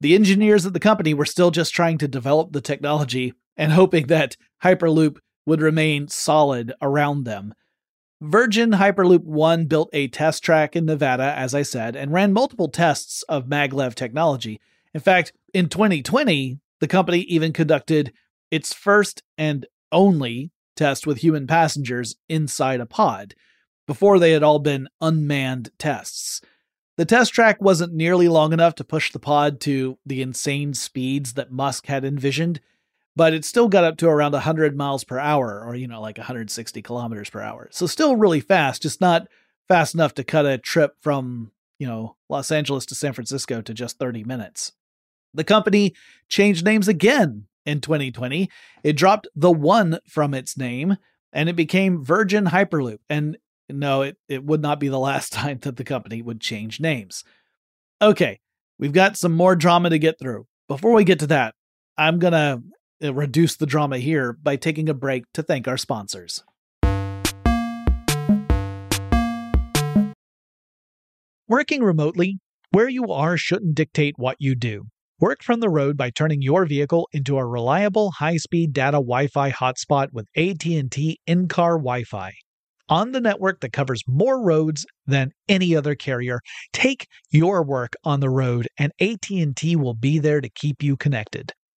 the 0.00 0.14
engineers 0.14 0.66
at 0.66 0.72
the 0.72 0.80
company 0.80 1.14
were 1.14 1.26
still 1.26 1.50
just 1.50 1.74
trying 1.74 1.98
to 1.98 2.08
develop 2.08 2.52
the 2.52 2.60
technology 2.60 3.34
and 3.56 3.72
hoping 3.72 4.06
that 4.06 4.36
Hyperloop 4.62 5.18
would 5.46 5.60
remain 5.60 6.08
solid 6.08 6.72
around 6.80 7.24
them. 7.24 7.54
Virgin 8.26 8.70
Hyperloop 8.70 9.24
1 9.24 9.66
built 9.66 9.90
a 9.92 10.08
test 10.08 10.42
track 10.42 10.74
in 10.74 10.86
Nevada, 10.86 11.34
as 11.36 11.54
I 11.54 11.60
said, 11.60 11.94
and 11.94 12.10
ran 12.10 12.32
multiple 12.32 12.70
tests 12.70 13.22
of 13.24 13.44
maglev 13.44 13.94
technology. 13.94 14.62
In 14.94 15.00
fact, 15.00 15.34
in 15.52 15.68
2020, 15.68 16.58
the 16.80 16.88
company 16.88 17.20
even 17.20 17.52
conducted 17.52 18.14
its 18.50 18.72
first 18.72 19.22
and 19.36 19.66
only 19.92 20.52
test 20.74 21.06
with 21.06 21.18
human 21.18 21.46
passengers 21.46 22.16
inside 22.26 22.80
a 22.80 22.86
pod. 22.86 23.34
Before 23.86 24.18
they 24.18 24.32
had 24.32 24.42
all 24.42 24.58
been 24.58 24.88
unmanned 25.02 25.68
tests. 25.78 26.40
The 26.96 27.04
test 27.04 27.34
track 27.34 27.60
wasn't 27.60 27.92
nearly 27.92 28.28
long 28.28 28.54
enough 28.54 28.74
to 28.76 28.84
push 28.84 29.12
the 29.12 29.18
pod 29.18 29.60
to 29.62 29.98
the 30.06 30.22
insane 30.22 30.72
speeds 30.72 31.34
that 31.34 31.52
Musk 31.52 31.88
had 31.88 32.06
envisioned, 32.06 32.62
but 33.16 33.32
it 33.32 33.44
still 33.44 33.68
got 33.68 33.84
up 33.84 33.96
to 33.98 34.08
around 34.08 34.32
100 34.32 34.76
miles 34.76 35.04
per 35.04 35.18
hour, 35.18 35.62
or, 35.64 35.74
you 35.74 35.86
know, 35.86 36.00
like 36.00 36.18
160 36.18 36.82
kilometers 36.82 37.30
per 37.30 37.40
hour. 37.40 37.68
So 37.70 37.86
still 37.86 38.16
really 38.16 38.40
fast, 38.40 38.82
just 38.82 39.00
not 39.00 39.28
fast 39.68 39.94
enough 39.94 40.14
to 40.14 40.24
cut 40.24 40.46
a 40.46 40.58
trip 40.58 40.96
from, 41.00 41.52
you 41.78 41.86
know, 41.86 42.16
Los 42.28 42.50
Angeles 42.50 42.86
to 42.86 42.94
San 42.94 43.12
Francisco 43.12 43.60
to 43.62 43.74
just 43.74 43.98
30 43.98 44.24
minutes. 44.24 44.72
The 45.32 45.44
company 45.44 45.94
changed 46.28 46.64
names 46.64 46.88
again 46.88 47.46
in 47.66 47.80
2020. 47.80 48.48
It 48.82 48.96
dropped 48.96 49.28
the 49.34 49.52
one 49.52 49.98
from 50.08 50.34
its 50.34 50.56
name 50.56 50.96
and 51.32 51.48
it 51.48 51.56
became 51.56 52.04
Virgin 52.04 52.46
Hyperloop. 52.46 52.98
And 53.08 53.36
no, 53.68 54.02
it, 54.02 54.16
it 54.28 54.44
would 54.44 54.62
not 54.62 54.80
be 54.80 54.88
the 54.88 54.98
last 54.98 55.32
time 55.32 55.58
that 55.62 55.76
the 55.76 55.84
company 55.84 56.22
would 56.22 56.40
change 56.40 56.80
names. 56.80 57.24
Okay, 58.02 58.40
we've 58.78 58.92
got 58.92 59.16
some 59.16 59.32
more 59.32 59.56
drama 59.56 59.90
to 59.90 59.98
get 59.98 60.18
through. 60.18 60.46
Before 60.68 60.92
we 60.92 61.04
get 61.04 61.20
to 61.20 61.26
that, 61.28 61.54
I'm 61.96 62.18
going 62.18 62.32
to 62.32 62.62
Uh, 63.04 63.12
reduce 63.12 63.56
the 63.56 63.66
drama 63.66 63.98
here 63.98 64.32
by 64.32 64.56
taking 64.56 64.88
a 64.88 64.94
break 64.94 65.24
to 65.34 65.42
thank 65.42 65.68
our 65.68 65.76
sponsors. 65.76 66.42
Working 71.46 71.82
remotely, 71.82 72.38
where 72.70 72.88
you 72.88 73.12
are 73.12 73.36
shouldn't 73.36 73.74
dictate 73.74 74.14
what 74.16 74.36
you 74.38 74.54
do. 74.54 74.84
Work 75.20 75.42
from 75.42 75.60
the 75.60 75.68
road 75.68 75.98
by 75.98 76.10
turning 76.10 76.40
your 76.40 76.64
vehicle 76.64 77.08
into 77.12 77.36
a 77.36 77.44
reliable 77.46 78.12
high-speed 78.12 78.72
data 78.72 78.96
Wi-Fi 78.96 79.50
hotspot 79.50 80.08
with 80.12 80.26
AT&T 80.34 81.18
in-car 81.26 81.72
Wi-Fi. 81.72 82.32
On 82.88 83.12
the 83.12 83.20
network 83.20 83.60
that 83.60 83.72
covers 83.72 84.02
more 84.06 84.42
roads 84.42 84.86
than 85.06 85.32
any 85.48 85.76
other 85.76 85.94
carrier, 85.94 86.40
take 86.72 87.06
your 87.30 87.62
work 87.62 87.94
on 88.04 88.20
the 88.20 88.30
road 88.30 88.66
and 88.78 88.92
AT&T 88.98 89.76
will 89.76 89.94
be 89.94 90.18
there 90.18 90.40
to 90.40 90.48
keep 90.48 90.82
you 90.82 90.96
connected. 90.96 91.52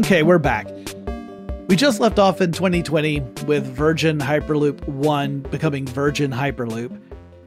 Okay, 0.00 0.22
we're 0.22 0.38
back. 0.38 0.66
We 1.68 1.76
just 1.76 2.00
left 2.00 2.18
off 2.18 2.40
in 2.40 2.52
2020 2.52 3.20
with 3.44 3.66
Virgin 3.66 4.18
Hyperloop 4.18 4.88
1 4.88 5.40
becoming 5.40 5.86
Virgin 5.86 6.30
Hyperloop, 6.30 6.98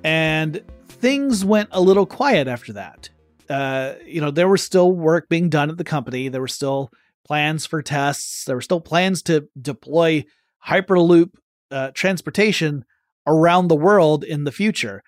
and 0.03 0.61
things 0.87 1.43
went 1.43 1.69
a 1.71 1.81
little 1.81 2.05
quiet 2.05 2.47
after 2.47 2.73
that. 2.73 3.09
Uh, 3.49 3.93
you 4.05 4.21
know, 4.21 4.29
there 4.29 4.47
was 4.47 4.61
still 4.61 4.91
work 4.91 5.29
being 5.29 5.49
done 5.49 5.71
at 5.71 5.77
the 5.77 5.83
company, 5.83 6.29
there 6.29 6.41
were 6.41 6.47
still 6.47 6.91
plans 7.25 7.65
for 7.65 7.81
tests, 7.81 8.45
there 8.45 8.55
were 8.55 8.61
still 8.61 8.79
plans 8.79 9.23
to 9.23 9.49
deploy 9.59 10.23
Hyperloop 10.67 11.31
uh, 11.71 11.89
transportation 11.95 12.85
around 13.25 13.67
the 13.67 13.75
world 13.75 14.23
in 14.23 14.43
the 14.43 14.51
future. 14.51 15.01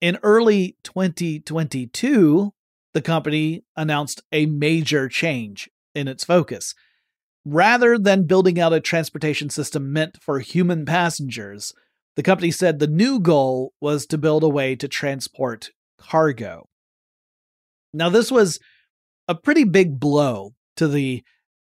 In 0.00 0.18
early 0.24 0.76
2022, 0.82 2.52
the 2.94 3.02
company 3.02 3.62
announced 3.76 4.24
a 4.32 4.46
major 4.46 5.08
change 5.08 5.70
in 5.94 6.08
its 6.08 6.24
focus. 6.24 6.74
Rather 7.44 7.98
than 7.98 8.26
building 8.26 8.60
out 8.60 8.72
a 8.72 8.80
transportation 8.80 9.48
system 9.48 9.92
meant 9.92 10.18
for 10.20 10.40
human 10.40 10.84
passengers, 10.84 11.72
the 12.16 12.22
company 12.22 12.50
said 12.50 12.78
the 12.78 12.86
new 12.86 13.18
goal 13.18 13.72
was 13.80 14.06
to 14.06 14.18
build 14.18 14.42
a 14.42 14.48
way 14.48 14.76
to 14.76 14.88
transport 14.88 15.70
cargo. 15.98 16.68
Now, 17.92 18.08
this 18.08 18.30
was 18.30 18.60
a 19.26 19.34
pretty 19.34 19.64
big 19.64 19.98
blow 19.98 20.54
to 20.76 20.86
the 20.86 21.22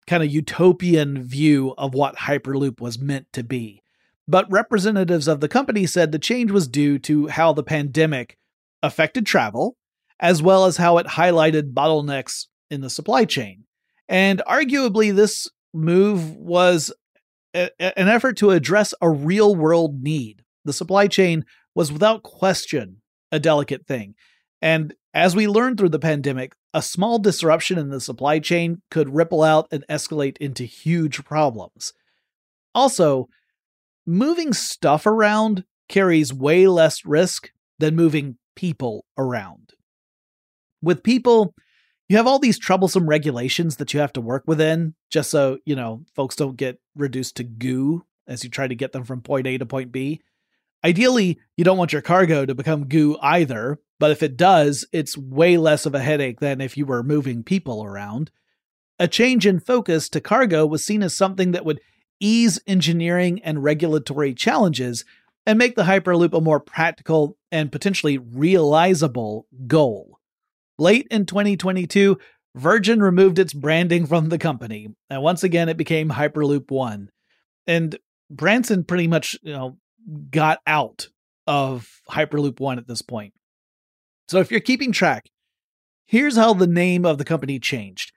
kind 0.06 0.22
of 0.22 0.32
utopian 0.32 1.22
view 1.22 1.74
of 1.78 1.94
what 1.94 2.16
Hyperloop 2.16 2.80
was 2.80 2.98
meant 2.98 3.26
to 3.32 3.42
be. 3.42 3.82
But 4.28 4.50
representatives 4.50 5.28
of 5.28 5.40
the 5.40 5.48
company 5.48 5.86
said 5.86 6.12
the 6.12 6.18
change 6.18 6.50
was 6.50 6.68
due 6.68 6.98
to 7.00 7.28
how 7.28 7.52
the 7.52 7.62
pandemic 7.62 8.36
affected 8.82 9.26
travel, 9.26 9.76
as 10.20 10.42
well 10.42 10.64
as 10.66 10.76
how 10.76 10.98
it 10.98 11.06
highlighted 11.06 11.72
bottlenecks 11.72 12.46
in 12.70 12.80
the 12.80 12.90
supply 12.90 13.24
chain. 13.24 13.64
And 14.08 14.42
arguably, 14.48 15.14
this 15.14 15.48
move 15.72 16.36
was 16.36 16.92
a- 17.54 17.98
an 17.98 18.08
effort 18.08 18.36
to 18.38 18.50
address 18.50 18.94
a 19.00 19.10
real 19.10 19.54
world 19.54 20.02
need. 20.02 20.42
The 20.64 20.72
supply 20.72 21.06
chain 21.08 21.44
was 21.74 21.92
without 21.92 22.22
question 22.22 23.02
a 23.30 23.40
delicate 23.40 23.86
thing. 23.86 24.14
And 24.60 24.94
as 25.14 25.34
we 25.34 25.48
learned 25.48 25.78
through 25.78 25.90
the 25.90 25.98
pandemic, 25.98 26.54
a 26.74 26.82
small 26.82 27.18
disruption 27.18 27.78
in 27.78 27.90
the 27.90 28.00
supply 28.00 28.38
chain 28.38 28.82
could 28.90 29.14
ripple 29.14 29.42
out 29.42 29.68
and 29.70 29.84
escalate 29.88 30.36
into 30.38 30.64
huge 30.64 31.24
problems. 31.24 31.92
Also, 32.74 33.28
moving 34.06 34.52
stuff 34.52 35.06
around 35.06 35.64
carries 35.88 36.32
way 36.32 36.66
less 36.66 37.04
risk 37.04 37.50
than 37.78 37.96
moving 37.96 38.38
people 38.56 39.04
around. 39.18 39.70
With 40.80 41.02
people, 41.02 41.54
you 42.12 42.18
have 42.18 42.26
all 42.26 42.38
these 42.38 42.58
troublesome 42.58 43.08
regulations 43.08 43.76
that 43.76 43.94
you 43.94 44.00
have 44.00 44.12
to 44.12 44.20
work 44.20 44.44
within 44.46 44.94
just 45.08 45.30
so, 45.30 45.56
you 45.64 45.74
know, 45.74 46.04
folks 46.14 46.36
don't 46.36 46.58
get 46.58 46.78
reduced 46.94 47.36
to 47.36 47.42
goo 47.42 48.04
as 48.26 48.44
you 48.44 48.50
try 48.50 48.68
to 48.68 48.74
get 48.74 48.92
them 48.92 49.02
from 49.02 49.22
point 49.22 49.46
A 49.46 49.56
to 49.56 49.64
point 49.64 49.90
B. 49.90 50.20
Ideally, 50.84 51.38
you 51.56 51.64
don't 51.64 51.78
want 51.78 51.94
your 51.94 52.02
cargo 52.02 52.44
to 52.44 52.54
become 52.54 52.88
goo 52.88 53.16
either, 53.22 53.80
but 53.98 54.10
if 54.10 54.22
it 54.22 54.36
does, 54.36 54.86
it's 54.92 55.16
way 55.16 55.56
less 55.56 55.86
of 55.86 55.94
a 55.94 56.00
headache 56.00 56.38
than 56.38 56.60
if 56.60 56.76
you 56.76 56.84
were 56.84 57.02
moving 57.02 57.42
people 57.42 57.82
around. 57.82 58.30
A 58.98 59.08
change 59.08 59.46
in 59.46 59.58
focus 59.58 60.10
to 60.10 60.20
cargo 60.20 60.66
was 60.66 60.84
seen 60.84 61.02
as 61.02 61.16
something 61.16 61.52
that 61.52 61.64
would 61.64 61.80
ease 62.20 62.60
engineering 62.66 63.40
and 63.42 63.64
regulatory 63.64 64.34
challenges 64.34 65.06
and 65.46 65.58
make 65.58 65.76
the 65.76 65.84
Hyperloop 65.84 66.36
a 66.36 66.42
more 66.42 66.60
practical 66.60 67.38
and 67.50 67.72
potentially 67.72 68.18
realizable 68.18 69.46
goal. 69.66 70.18
Late 70.78 71.06
in 71.10 71.26
2022, 71.26 72.18
Virgin 72.54 73.00
removed 73.02 73.38
its 73.38 73.54
branding 73.54 74.06
from 74.06 74.28
the 74.28 74.38
company, 74.38 74.88
and 75.08 75.22
once 75.22 75.42
again 75.42 75.68
it 75.68 75.76
became 75.76 76.10
Hyperloop 76.10 76.70
One. 76.70 77.10
And 77.66 77.98
Branson 78.30 78.84
pretty 78.84 79.08
much, 79.08 79.38
you 79.42 79.52
know, 79.52 79.78
got 80.30 80.58
out 80.66 81.08
of 81.46 81.88
Hyperloop 82.10 82.60
One 82.60 82.78
at 82.78 82.86
this 82.86 83.02
point. 83.02 83.32
So 84.28 84.38
if 84.38 84.50
you're 84.50 84.60
keeping 84.60 84.92
track, 84.92 85.30
here's 86.06 86.36
how 86.36 86.54
the 86.54 86.66
name 86.66 87.04
of 87.04 87.18
the 87.18 87.24
company 87.24 87.58
changed. 87.58 88.12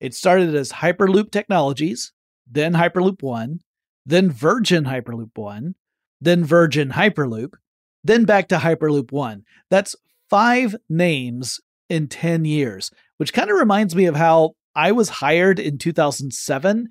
It 0.00 0.14
started 0.14 0.54
as 0.54 0.72
Hyperloop 0.72 1.30
Technologies, 1.30 2.12
then 2.50 2.74
Hyperloop 2.74 3.22
One, 3.22 3.60
then 4.04 4.30
Virgin 4.30 4.84
Hyperloop 4.84 5.36
One, 5.36 5.74
then 6.20 6.44
Virgin 6.44 6.90
Hyperloop, 6.90 7.54
then 8.04 8.24
back 8.24 8.48
to 8.48 8.58
Hyperloop 8.58 9.12
One. 9.12 9.44
That's 9.70 9.96
five 10.28 10.76
names 10.88 11.60
in 11.88 12.08
10 12.08 12.44
years, 12.44 12.90
which 13.16 13.32
kind 13.32 13.50
of 13.50 13.56
reminds 13.56 13.94
me 13.94 14.06
of 14.06 14.16
how 14.16 14.52
I 14.74 14.92
was 14.92 15.08
hired 15.08 15.58
in 15.58 15.78
2007 15.78 16.88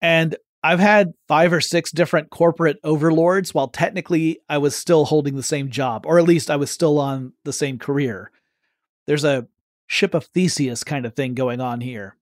and 0.00 0.36
I've 0.62 0.80
had 0.80 1.12
five 1.28 1.52
or 1.52 1.60
six 1.60 1.92
different 1.92 2.30
corporate 2.30 2.78
overlords 2.82 3.54
while 3.54 3.68
technically 3.68 4.40
I 4.48 4.58
was 4.58 4.74
still 4.74 5.04
holding 5.04 5.36
the 5.36 5.42
same 5.42 5.70
job, 5.70 6.04
or 6.04 6.18
at 6.18 6.24
least 6.24 6.50
I 6.50 6.56
was 6.56 6.70
still 6.70 6.98
on 6.98 7.32
the 7.44 7.52
same 7.52 7.78
career. 7.78 8.30
There's 9.06 9.24
a 9.24 9.46
ship 9.86 10.14
of 10.14 10.24
Theseus 10.26 10.82
kind 10.82 11.06
of 11.06 11.14
thing 11.14 11.34
going 11.34 11.60
on 11.60 11.80
here. 11.80 12.16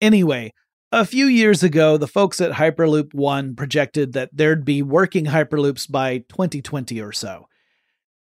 Anyway, 0.00 0.52
a 0.92 1.04
few 1.04 1.26
years 1.26 1.64
ago, 1.64 1.96
the 1.96 2.06
folks 2.06 2.40
at 2.40 2.52
Hyperloop 2.52 3.14
One 3.14 3.56
projected 3.56 4.12
that 4.12 4.30
there'd 4.32 4.64
be 4.64 4.80
working 4.80 5.26
Hyperloops 5.26 5.90
by 5.90 6.18
2020 6.18 7.00
or 7.00 7.12
so. 7.12 7.48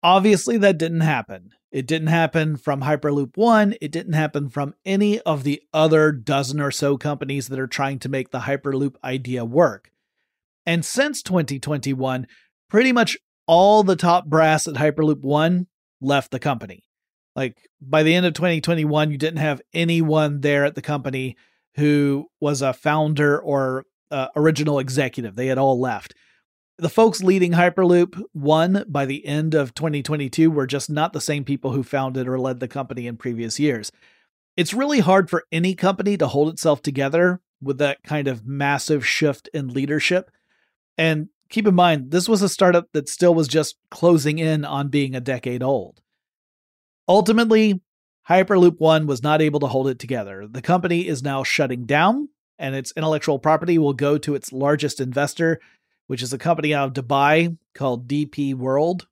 Obviously, 0.02 0.58
that 0.58 0.78
didn't 0.78 1.00
happen. 1.00 1.50
It 1.72 1.86
didn't 1.86 2.08
happen 2.08 2.56
from 2.56 2.82
Hyperloop 2.82 3.36
One. 3.36 3.74
It 3.80 3.90
didn't 3.90 4.12
happen 4.12 4.50
from 4.50 4.74
any 4.84 5.20
of 5.20 5.42
the 5.42 5.62
other 5.72 6.12
dozen 6.12 6.60
or 6.60 6.70
so 6.70 6.98
companies 6.98 7.48
that 7.48 7.58
are 7.58 7.66
trying 7.66 7.98
to 8.00 8.10
make 8.10 8.30
the 8.30 8.40
Hyperloop 8.40 8.96
idea 9.02 9.42
work. 9.42 9.90
And 10.66 10.84
since 10.84 11.22
2021, 11.22 12.26
pretty 12.68 12.92
much 12.92 13.16
all 13.46 13.82
the 13.82 13.96
top 13.96 14.26
brass 14.26 14.68
at 14.68 14.74
Hyperloop 14.74 15.22
One 15.22 15.66
left 16.02 16.30
the 16.30 16.38
company. 16.38 16.84
Like 17.34 17.56
by 17.80 18.02
the 18.02 18.14
end 18.14 18.26
of 18.26 18.34
2021, 18.34 19.10
you 19.10 19.16
didn't 19.16 19.38
have 19.38 19.62
anyone 19.72 20.42
there 20.42 20.66
at 20.66 20.74
the 20.74 20.82
company 20.82 21.36
who 21.76 22.26
was 22.38 22.60
a 22.60 22.74
founder 22.74 23.40
or 23.40 23.86
uh, 24.10 24.28
original 24.36 24.78
executive. 24.78 25.36
They 25.36 25.46
had 25.46 25.56
all 25.56 25.80
left 25.80 26.14
the 26.82 26.88
folks 26.88 27.22
leading 27.22 27.52
Hyperloop 27.52 28.20
One 28.32 28.84
by 28.88 29.06
the 29.06 29.24
end 29.24 29.54
of 29.54 29.72
2022 29.72 30.50
were 30.50 30.66
just 30.66 30.90
not 30.90 31.12
the 31.12 31.20
same 31.20 31.44
people 31.44 31.70
who 31.70 31.84
founded 31.84 32.26
or 32.26 32.40
led 32.40 32.58
the 32.58 32.66
company 32.66 33.06
in 33.06 33.16
previous 33.16 33.60
years. 33.60 33.92
It's 34.56 34.74
really 34.74 34.98
hard 34.98 35.30
for 35.30 35.44
any 35.52 35.76
company 35.76 36.16
to 36.16 36.26
hold 36.26 36.52
itself 36.52 36.82
together 36.82 37.40
with 37.62 37.78
that 37.78 38.02
kind 38.02 38.26
of 38.26 38.44
massive 38.44 39.06
shift 39.06 39.48
in 39.54 39.68
leadership. 39.68 40.28
And 40.98 41.28
keep 41.50 41.68
in 41.68 41.74
mind, 41.76 42.10
this 42.10 42.28
was 42.28 42.42
a 42.42 42.48
startup 42.48 42.88
that 42.94 43.08
still 43.08 43.32
was 43.32 43.46
just 43.46 43.76
closing 43.92 44.40
in 44.40 44.64
on 44.64 44.88
being 44.88 45.14
a 45.14 45.20
decade 45.20 45.62
old. 45.62 46.00
Ultimately, 47.08 47.80
Hyperloop 48.28 48.80
One 48.80 49.06
was 49.06 49.22
not 49.22 49.40
able 49.40 49.60
to 49.60 49.68
hold 49.68 49.86
it 49.86 50.00
together. 50.00 50.48
The 50.50 50.62
company 50.62 51.06
is 51.06 51.22
now 51.22 51.44
shutting 51.44 51.86
down, 51.86 52.30
and 52.58 52.74
its 52.74 52.92
intellectual 52.96 53.38
property 53.38 53.78
will 53.78 53.92
go 53.92 54.18
to 54.18 54.34
its 54.34 54.52
largest 54.52 55.00
investor, 55.00 55.60
which 56.12 56.22
is 56.22 56.34
a 56.34 56.36
company 56.36 56.74
out 56.74 56.88
of 56.88 57.06
Dubai 57.06 57.56
called 57.74 58.06
DP 58.06 58.54
World. 58.54 59.06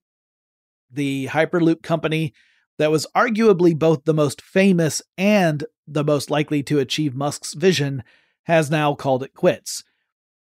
The 0.92 1.28
Hyperloop 1.28 1.82
company 1.82 2.34
that 2.76 2.90
was 2.90 3.06
arguably 3.16 3.74
both 3.74 4.04
the 4.04 4.12
most 4.12 4.42
famous 4.42 5.00
and 5.16 5.64
the 5.88 6.04
most 6.04 6.30
likely 6.30 6.62
to 6.64 6.78
achieve 6.78 7.14
Musk's 7.14 7.54
vision 7.54 8.02
has 8.42 8.70
now 8.70 8.94
called 8.94 9.22
it 9.22 9.32
quits. 9.32 9.82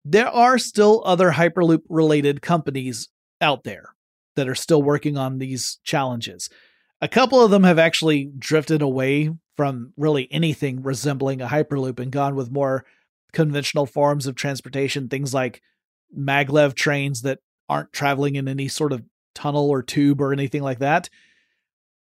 There 0.05 0.27
are 0.27 0.59
still 0.59 1.01
other 1.05 1.31
Hyperloop 1.31 1.83
related 1.89 2.43
companies 2.43 3.09
out 3.41 3.63
there 3.63 3.95
that 4.35 4.49
are 4.49 4.57
still 4.57 4.83
working 4.83 5.17
on 5.17 5.39
these 5.39 5.79
challenges. 5.85 6.51
A 7.01 7.07
couple 7.07 7.41
of 7.41 7.53
them 7.53 7.63
have 7.63 7.79
actually 7.79 8.33
drifted 8.37 8.83
away 8.83 9.31
from 9.57 9.93
really 9.97 10.27
anything 10.33 10.83
resembling 10.83 11.41
a 11.41 11.47
Hyperloop 11.47 12.01
and 12.01 12.11
gone 12.11 12.35
with 12.35 12.51
more 12.51 12.85
conventional 13.33 13.87
forms 13.87 14.27
of 14.27 14.35
transportation, 14.35 15.09
things 15.09 15.33
like 15.33 15.63
maglev 16.17 16.75
trains 16.75 17.23
that 17.23 17.39
aren't 17.69 17.93
traveling 17.93 18.37
in 18.37 18.49
any 18.49 18.69
sort 18.69 18.93
of 18.93 19.03
tunnel 19.35 19.69
or 19.69 19.83
tube 19.83 20.21
or 20.21 20.33
anything 20.33 20.63
like 20.63 20.79
that. 20.79 21.09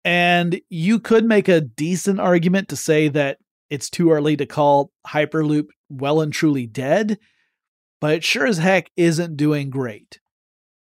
And 0.05 0.59
you 0.69 0.99
could 0.99 1.25
make 1.25 1.47
a 1.47 1.61
decent 1.61 2.19
argument 2.19 2.69
to 2.69 2.75
say 2.75 3.07
that 3.09 3.37
it's 3.69 3.89
too 3.89 4.11
early 4.11 4.35
to 4.37 4.45
call 4.45 4.91
Hyperloop 5.07 5.67
well 5.89 6.21
and 6.21 6.33
truly 6.33 6.67
dead, 6.67 7.17
but 8.01 8.13
it 8.13 8.23
sure 8.23 8.45
as 8.45 8.57
heck 8.57 8.91
isn't 8.97 9.37
doing 9.37 9.69
great. 9.69 10.19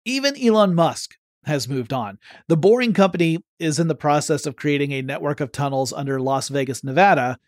Even 0.04 0.36
Elon 0.36 0.74
Musk 0.74 1.16
has 1.44 1.68
moved 1.68 1.92
on. 1.92 2.18
The 2.48 2.56
Boring 2.56 2.92
Company 2.92 3.38
is 3.60 3.78
in 3.78 3.86
the 3.86 3.94
process 3.94 4.46
of 4.46 4.56
creating 4.56 4.92
a 4.92 5.02
network 5.02 5.40
of 5.40 5.52
tunnels 5.52 5.92
under 5.92 6.20
Las 6.20 6.48
Vegas, 6.48 6.82
Nevada, 6.82 7.38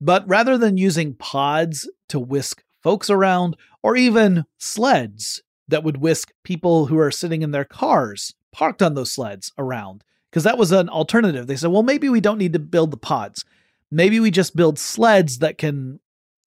but 0.00 0.26
rather 0.26 0.56
than 0.56 0.78
using 0.78 1.14
pods 1.14 1.88
to 2.08 2.18
whisk 2.18 2.63
folks 2.84 3.10
around 3.10 3.56
or 3.82 3.96
even 3.96 4.44
sleds 4.58 5.42
that 5.66 5.82
would 5.82 5.96
whisk 5.96 6.30
people 6.44 6.86
who 6.86 6.98
are 6.98 7.10
sitting 7.10 7.42
in 7.42 7.50
their 7.50 7.64
cars 7.64 8.34
parked 8.52 8.82
on 8.82 8.94
those 8.94 9.10
sleds 9.10 9.50
around, 9.58 10.04
because 10.30 10.44
that 10.44 10.58
was 10.58 10.70
an 10.70 10.88
alternative. 10.88 11.48
They 11.48 11.56
said, 11.56 11.72
well, 11.72 11.82
maybe 11.82 12.08
we 12.08 12.20
don't 12.20 12.38
need 12.38 12.52
to 12.52 12.60
build 12.60 12.92
the 12.92 12.96
pods. 12.96 13.44
Maybe 13.90 14.20
we 14.20 14.30
just 14.30 14.54
build 14.54 14.78
sleds 14.78 15.38
that 15.38 15.58
can 15.58 15.98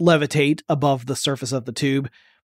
levitate 0.02 0.62
above 0.69 1.08
the 1.08 1.15
surface 1.15 1.52
of 1.52 1.65
the 1.65 1.71
tube 1.73 2.10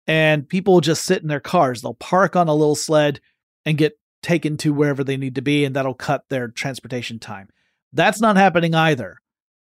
and 0.08 0.48
people 0.48 0.82
just 0.82 1.06
sit 1.06 1.22
in 1.22 1.28
their 1.28 1.40
cars. 1.40 1.82
They'll 1.82 1.94
park 1.94 2.36
on 2.36 2.48
a 2.48 2.56
little 2.56 2.76
sled 2.76 3.22
and 3.66 3.78
get 3.78 4.00
taken 4.22 4.58
to 4.58 4.74
wherever 4.74 5.04
they 5.04 5.18
need 5.18 5.36
to 5.36 5.42
be, 5.42 5.66
and 5.66 5.76
that'll 5.76 5.94
cut 5.94 6.26
their 6.30 6.48
transportation 6.48 7.20
time. 7.20 7.50
That's 7.92 8.22
not 8.22 8.38
happening 8.38 8.74
either. 8.74 9.18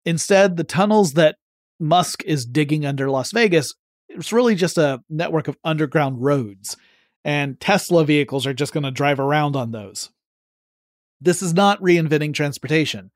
Instead, 0.05 0.57
the 0.57 0.63
tunnels 0.63 1.13
that 1.13 1.37
Musk 1.79 2.23
is 2.25 2.45
digging 2.45 2.85
under 2.85 3.09
Las 3.09 3.31
Vegas, 3.31 3.75
it's 4.09 4.33
really 4.33 4.55
just 4.55 4.77
a 4.77 5.03
network 5.09 5.47
of 5.47 5.57
underground 5.63 6.23
roads, 6.23 6.77
and 7.23 7.59
Tesla 7.59 8.05
vehicles 8.05 8.45
are 8.45 8.53
just 8.53 8.73
going 8.73 8.83
to 8.83 8.91
drive 8.91 9.19
around 9.19 9.55
on 9.55 9.71
those. 9.71 10.09
This 11.21 11.41
is 11.41 11.53
not 11.53 11.81
reinventing 11.81 12.33
transportation. 12.33 13.11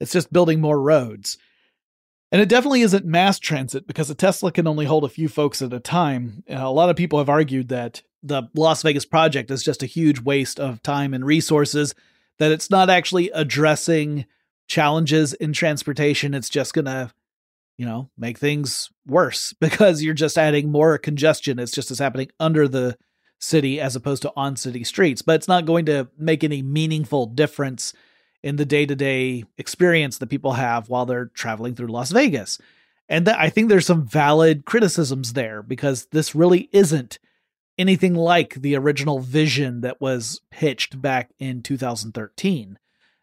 It's 0.00 0.12
just 0.12 0.32
building 0.32 0.60
more 0.60 0.80
roads. 0.80 1.38
And 2.30 2.42
it 2.42 2.48
definitely 2.48 2.82
isn't 2.82 3.06
mass 3.06 3.38
transit 3.38 3.86
because 3.86 4.10
a 4.10 4.14
Tesla 4.14 4.52
can 4.52 4.66
only 4.66 4.84
hold 4.84 5.04
a 5.04 5.08
few 5.08 5.28
folks 5.28 5.62
at 5.62 5.72
a 5.72 5.80
time. 5.80 6.44
A 6.48 6.70
lot 6.70 6.90
of 6.90 6.96
people 6.96 7.18
have 7.18 7.30
argued 7.30 7.68
that 7.68 8.02
the 8.22 8.42
Las 8.54 8.82
Vegas 8.82 9.06
project 9.06 9.50
is 9.50 9.62
just 9.62 9.82
a 9.82 9.86
huge 9.86 10.20
waste 10.20 10.60
of 10.60 10.82
time 10.82 11.14
and 11.14 11.24
resources, 11.24 11.94
that 12.38 12.52
it's 12.52 12.70
not 12.70 12.90
actually 12.90 13.30
addressing 13.30 14.26
challenges 14.66 15.32
in 15.32 15.54
transportation. 15.54 16.34
It's 16.34 16.50
just 16.50 16.74
going 16.74 16.84
to, 16.84 17.12
you 17.78 17.86
know, 17.86 18.10
make 18.18 18.38
things 18.38 18.90
worse 19.06 19.54
because 19.60 20.02
you're 20.02 20.14
just 20.14 20.36
adding 20.36 20.70
more 20.70 20.98
congestion. 20.98 21.58
It's 21.58 21.72
just 21.72 21.90
as 21.90 21.98
happening 21.98 22.28
under 22.38 22.68
the 22.68 22.98
city 23.40 23.80
as 23.80 23.96
opposed 23.96 24.22
to 24.22 24.32
on 24.36 24.56
city 24.56 24.84
streets, 24.84 25.22
but 25.22 25.36
it's 25.36 25.48
not 25.48 25.64
going 25.64 25.86
to 25.86 26.08
make 26.18 26.42
any 26.42 26.60
meaningful 26.60 27.26
difference 27.26 27.94
in 28.42 28.56
the 28.56 28.66
day 28.66 28.84
to 28.84 28.94
day 28.94 29.44
experience 29.56 30.18
that 30.18 30.28
people 30.28 30.52
have 30.52 30.88
while 30.88 31.06
they're 31.06 31.26
traveling 31.26 31.74
through 31.74 31.88
Las 31.88 32.10
Vegas. 32.10 32.58
And 33.08 33.26
that 33.26 33.38
I 33.38 33.48
think 33.48 33.68
there's 33.68 33.86
some 33.86 34.06
valid 34.06 34.64
criticisms 34.64 35.32
there 35.32 35.62
because 35.62 36.06
this 36.06 36.34
really 36.34 36.68
isn't 36.72 37.18
anything 37.78 38.14
like 38.14 38.54
the 38.54 38.76
original 38.76 39.20
vision 39.20 39.80
that 39.80 40.00
was 40.00 40.40
pitched 40.50 41.00
back 41.00 41.30
in 41.38 41.62
2013. 41.62 42.78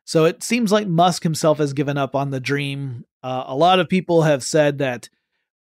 So 0.05 0.25
it 0.25 0.43
seems 0.43 0.71
like 0.71 0.87
Musk 0.87 1.23
himself 1.23 1.57
has 1.57 1.73
given 1.73 1.97
up 1.97 2.15
on 2.15 2.29
the 2.29 2.39
dream. 2.39 3.05
Uh, 3.23 3.43
a 3.47 3.55
lot 3.55 3.79
of 3.79 3.89
people 3.89 4.21
have 4.21 4.43
said 4.43 4.77
that 4.77 5.09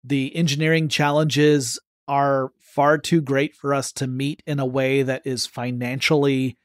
the 0.05 0.35
engineering 0.35 0.89
challenges 0.89 1.79
are 2.09 2.51
far 2.59 2.99
too 2.99 3.21
great 3.21 3.55
for 3.55 3.73
us 3.73 3.93
to 3.93 4.07
meet 4.07 4.43
in 4.47 4.59
a 4.59 4.67
way 4.67 5.03
that 5.03 5.23
is 5.25 5.47
financially 5.47 6.59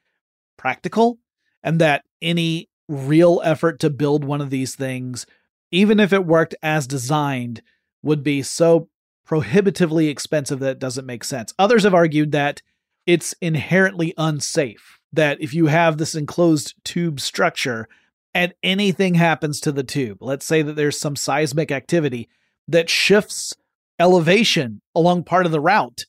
practical, 0.58 1.20
and 1.62 1.80
that 1.80 2.04
any 2.22 2.68
real 2.90 3.42
effort 3.44 3.80
to 3.80 3.90
build 3.90 4.24
one 4.24 4.42
of 4.42 4.50
these 4.50 4.76
things, 4.76 5.28
even 5.72 6.00
if 6.00 6.12
it 6.12 6.26
worked 6.26 6.56
as 6.63 6.88
designed, 6.88 7.62
would 8.02 8.24
be 8.24 8.42
so 8.42 8.90
prohibitively 9.26 10.08
expensive 10.08 10.60
that 10.60 10.72
it 10.72 10.80
doesn't 10.80 11.06
make 11.06 11.24
sense. 11.24 11.54
Others 11.60 11.84
have 11.84 11.94
argued 11.94 12.32
that 12.32 12.62
it's 13.06 13.36
inherently 13.42 14.13
unsafe, 14.18 15.00
that 15.13 15.41
if 15.41 15.54
you 15.54 15.67
have 15.67 15.98
this 15.98 16.15
enclosed 16.15 16.74
tube 16.84 17.20
structure 17.20 17.88
and 18.34 18.54
anything 18.62 19.15
happens 19.15 19.60
to 19.62 19.72
the 19.72 19.84
tube, 19.84 20.17
let's 20.22 20.46
say 20.46 20.62
that 20.62 20.76
there's 20.76 21.00
some 21.00 21.15
seismic 21.15 21.72
activity 21.72 22.30
that 22.67 22.89
shifts 22.89 23.54
elevation 24.00 24.82
along 24.93 25.24
part 25.24 25.46
of 25.46 25.52
the 25.52 25.62
route, 25.62 26.06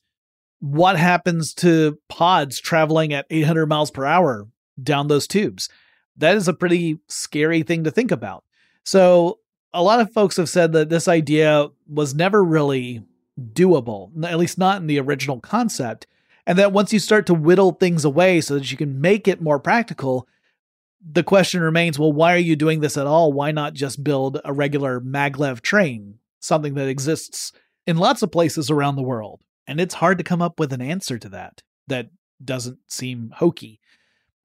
what 0.59 0.97
happens 0.97 1.53
to 1.53 1.97
pods 2.09 2.59
traveling 2.59 3.13
at 3.13 3.25
800 3.29 3.65
miles 3.67 3.91
per 3.91 4.05
hour 4.05 4.47
down 4.83 5.07
those 5.07 5.27
tubes? 5.27 5.69
that 6.19 6.35
is 6.35 6.47
a 6.47 6.53
pretty 6.53 6.99
scary 7.07 7.63
thing 7.63 7.85
to 7.85 7.91
think 7.91 8.11
about. 8.11 8.43
So, 8.83 9.39
a 9.73 9.83
lot 9.83 9.99
of 9.99 10.11
folks 10.11 10.37
have 10.37 10.49
said 10.49 10.71
that 10.73 10.89
this 10.89 11.07
idea 11.07 11.67
was 11.87 12.15
never 12.15 12.43
really 12.43 13.03
doable, 13.53 14.11
at 14.25 14.39
least 14.39 14.57
not 14.57 14.81
in 14.81 14.87
the 14.87 14.99
original 14.99 15.39
concept. 15.39 16.07
And 16.49 16.57
that 16.57 16.73
once 16.73 16.91
you 16.91 16.97
start 16.97 17.27
to 17.27 17.35
whittle 17.35 17.73
things 17.73 18.03
away 18.03 18.41
so 18.41 18.55
that 18.55 18.71
you 18.71 18.75
can 18.75 18.99
make 18.99 19.27
it 19.27 19.39
more 19.39 19.59
practical, 19.59 20.27
the 20.99 21.21
question 21.21 21.61
remains 21.61 21.99
well, 21.99 22.11
why 22.11 22.33
are 22.33 22.39
you 22.39 22.55
doing 22.55 22.79
this 22.79 22.97
at 22.97 23.05
all? 23.05 23.31
Why 23.31 23.51
not 23.51 23.75
just 23.75 24.03
build 24.03 24.41
a 24.43 24.51
regular 24.51 24.99
maglev 24.99 25.61
train, 25.61 26.17
something 26.39 26.73
that 26.73 26.87
exists 26.87 27.51
in 27.85 27.97
lots 27.97 28.23
of 28.23 28.31
places 28.31 28.71
around 28.71 28.95
the 28.95 29.03
world? 29.03 29.43
And 29.67 29.79
it's 29.79 29.93
hard 29.93 30.17
to 30.17 30.23
come 30.23 30.41
up 30.41 30.59
with 30.59 30.73
an 30.73 30.81
answer 30.81 31.19
to 31.19 31.29
that 31.29 31.61
that 31.85 32.09
doesn't 32.43 32.79
seem 32.87 33.31
hokey. 33.35 33.79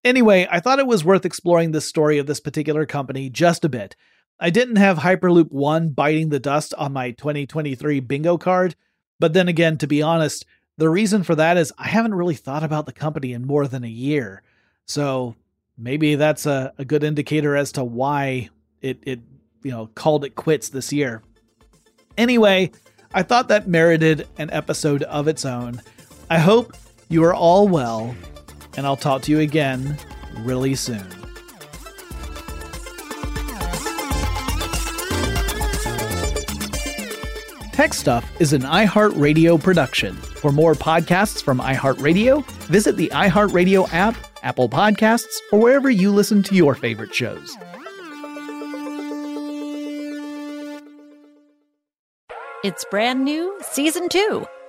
Anyway, 0.05 0.47
I 0.51 0.61
thought 0.61 0.81
it 0.81 0.87
was 0.87 1.07
worth 1.07 1.25
exploring 1.25 1.71
the 1.71 1.81
story 1.81 2.19
of 2.19 2.27
this 2.27 2.39
particular 2.39 2.85
company 2.85 3.31
just 3.31 3.65
a 3.65 3.71
bit. 3.71 3.97
I 4.39 4.51
didn't 4.51 4.77
have 4.77 4.99
Hyperloop 4.99 5.51
1 5.51 5.95
biting 5.95 6.29
the 6.29 6.39
dust 6.39 6.75
on 6.75 6.93
my 6.93 7.13
2023 7.13 8.01
bingo 8.01 8.37
card, 8.37 8.77
but 9.19 9.33
then 9.33 9.49
again, 9.49 9.79
to 9.79 9.87
be 9.87 10.03
honest, 10.03 10.45
the 10.77 10.89
reason 10.89 11.23
for 11.23 11.35
that 11.35 11.57
is 11.57 11.73
I 11.79 11.89
haven't 11.89 12.15
really 12.15 12.35
thought 12.35 12.65
about 12.65 12.87
the 12.87 12.93
company 12.93 13.33
in 13.33 13.47
more 13.47 13.67
than 13.69 13.85
a 13.85 13.89
year. 13.89 14.43
So 14.87 15.37
maybe 15.79 16.15
that's 16.17 16.47
a, 16.47 16.73
a 16.79 16.85
good 16.85 17.05
indicator 17.05 17.57
as 17.57 17.73
to 17.73 17.85
why 17.85 18.51
it, 18.81 18.99
it 19.03 19.21
you 19.63 19.71
know 19.71 19.89
called 19.95 20.25
it 20.25 20.35
quits 20.35 20.69
this 20.69 20.93
year. 20.93 21.23
Anyway, 22.17 22.71
I 23.13 23.23
thought 23.23 23.49
that 23.49 23.69
merited 23.69 24.29
an 24.39 24.51
episode 24.51 25.03
of 25.05 25.29
its 25.29 25.45
own. 25.45 25.81
I 26.31 26.39
hope 26.39 26.77
you 27.09 27.23
are 27.25 27.35
all 27.35 27.69
well 27.69 28.15
and 28.77 28.87
I'll 28.87 28.97
talk 28.97 29.23
to 29.23 29.31
you 29.31 29.41
again 29.41 29.97
really 30.39 30.75
soon. 30.75 31.24
Tech 37.85 37.93
Stuff 37.93 38.41
is 38.41 38.55
an 38.55 38.63
iHeartRadio 38.63 39.63
production. 39.63 40.15
For 40.15 40.51
more 40.51 40.73
podcasts 40.73 41.43
from 41.43 41.59
iHeartRadio, 41.59 42.43
visit 42.63 42.97
the 42.97 43.11
iHeartRadio 43.13 43.93
app, 43.93 44.17
Apple 44.43 44.71
Podcasts, 44.71 45.37
or 45.53 45.59
wherever 45.59 45.91
you 45.91 46.11
listen 46.11 46.43
to 46.45 46.55
your 46.55 46.75
favorite 46.75 47.15
shows. 47.15 47.59
It's 52.65 52.87
brand 52.91 53.23
new, 53.23 53.55
season 53.61 54.09
two. 54.09 54.47